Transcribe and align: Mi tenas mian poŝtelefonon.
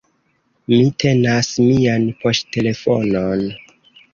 Mi 0.73 0.79
tenas 1.03 1.51
mian 1.67 2.09
poŝtelefonon. 2.25 3.49